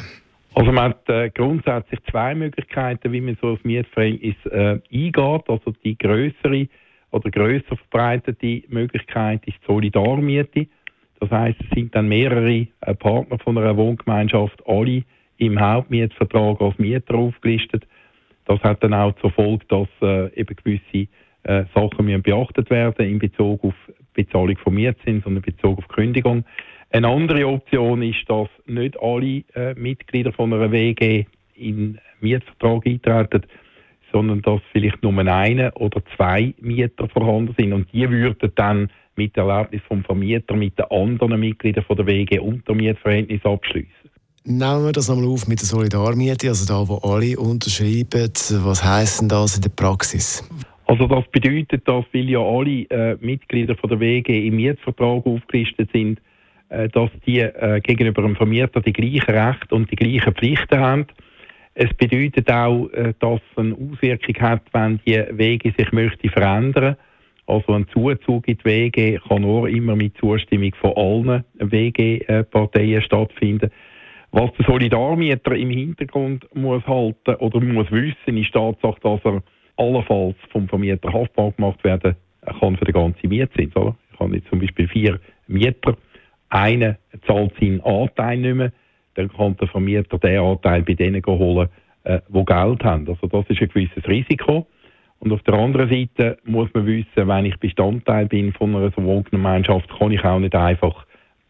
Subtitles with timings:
[0.56, 5.48] Also man hat äh, grundsätzlich zwei Möglichkeiten, wie man so ein Mietverhältnis äh, eingeht.
[5.48, 6.68] Also die größere
[7.10, 10.66] oder grösser verbreitete Möglichkeit ist die Solidarmiete.
[11.20, 15.04] Das heißt, es sind dann mehrere äh, Partner von einer Wohngemeinschaft, alle
[15.36, 17.86] im Hauptmietvertrag als Mieter aufgelistet.
[18.46, 21.06] Das hat dann auch zur Folge, dass äh, eben gewisse
[21.42, 23.74] äh, Sachen müssen beachtet werden in Bezug auf
[24.14, 26.46] Bezahlung von Mietzins und in Bezug auf Kündigung.
[26.96, 33.42] Eine andere Option ist, dass nicht alle äh, Mitglieder von einer WG in Mietvertrag eintreten,
[34.10, 39.36] sondern dass vielleicht nur eine oder zwei Mieter vorhanden sind und die würden dann mit
[39.36, 44.10] Erlaubnis vom Vermieter mit den anderen Mitgliedern von der WG Untermietverhältnis abschließen.
[44.44, 48.32] Nehmen wir das nochmal auf mit der Solidarmiete, also da, wo alle unterschreiben.
[48.64, 50.48] Was heisst denn das in der Praxis?
[50.86, 55.90] Also das bedeutet, dass weil ja alle äh, Mitglieder von der WG im Mietvertrag aufgelistet
[55.92, 56.22] sind,
[56.68, 61.06] dass die äh, gegenüber dem Vermieter die gleichen Rechte und die gleichen Pflichten haben.
[61.74, 66.96] Es bedeutet auch, äh, dass es eine Auswirkung hat, wenn die WG sich möchte verändern
[67.46, 73.70] also ein Zuzug in die WG kann nur immer mit Zustimmung von allen WG-Parteien stattfinden.
[74.32, 79.42] Was der Solidarmieter im Hintergrund muss halten oder muss wissen, ist die Tatsache, dass er
[79.76, 82.16] allenfalls vom Vermieter haftbar gemacht werden
[82.60, 83.74] kann für den ganzen Mietzins.
[83.76, 83.96] Oder?
[84.12, 85.96] Ich habe jetzt zum Beispiel vier Mieter,
[86.48, 86.96] einer
[87.26, 88.72] zahlt seinen Anteil nicht mehr,
[89.14, 91.68] dann kann der Vermieter den Anteil bei denen holen,
[92.04, 93.08] äh, die Geld haben.
[93.08, 94.66] Also das ist ein gewisses Risiko.
[95.18, 99.02] Und auf der anderen Seite muss man wissen, wenn ich Bestandteil bin von einer so
[99.02, 101.06] Wohngemeinschaft, kann ich auch nicht einfach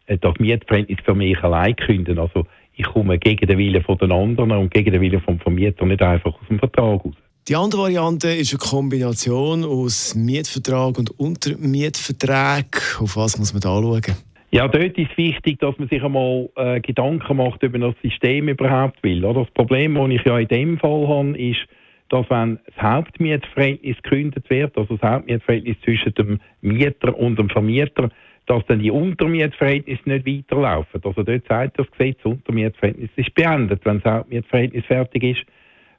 [0.07, 2.19] äh, das Mietverhältnis für mich allein künden.
[2.19, 5.85] Also ich komme gegen den Willen von den anderen und gegen den Willen vom Vermieter
[5.87, 7.15] nicht einfach aus dem Vertrag raus.
[7.49, 12.99] Die andere Variante ist eine Kombination aus Mietvertrag und Untermietvertrag.
[13.01, 14.26] Auf was muss man da schauen?
[14.51, 19.03] Ja, dort ist wichtig, dass man sich einmal äh, Gedanken macht über das System überhaupt
[19.03, 19.25] will.
[19.25, 19.41] Oder?
[19.41, 21.67] Das Problem, das ich ja in dem Fall habe, ist,
[22.09, 28.11] dass wenn das Hauptmietverhältnis gekündigt wird, also das Hauptmietverhältnis zwischen dem Mieter und dem Vermieter,
[28.47, 31.01] dass dann die Untermietverhältnisse nicht weiterlaufen.
[31.03, 35.45] Also dort sagt das Gesetz, das Untermietverhältnis ist beendet, wenn das Hauptmietverhältnis fertig ist.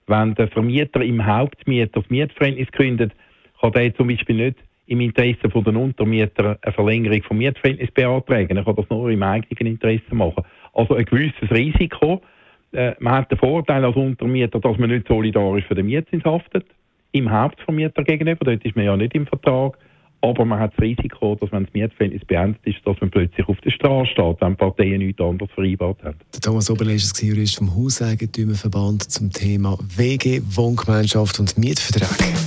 [0.08, 3.12] Wenn der Vermieter im Hauptmieter das Mietverhältnis kündet,
[3.60, 4.58] kann er zum Beispiel nicht
[4.88, 8.58] im Interesse von den Untermietern eine Verlängerung vom Mietverhältnis beantragen.
[8.58, 10.44] Er kann das nur im eigenen Interesse machen.
[10.74, 12.22] Also ein gewisses Risiko,
[12.72, 16.66] äh, man hat den Vorteil als Untermieter, dass man nicht solidarisch für den Mietzins haftet,
[17.12, 19.78] im Hauptvermieter gegenüber, dort ist man ja nicht im Vertrag,
[20.22, 23.60] aber man hat das Risiko, dass wenn das Mietverhältnis beendet ist, dass man plötzlich auf
[23.62, 26.18] der Straße steht, wenn Parteien nichts anderes vereinbart haben.
[26.34, 32.47] Der Thomas Oberle ist Jurist vom Hauseigentümerverband zum Thema WG, Wohngemeinschaft und Mietvertrag.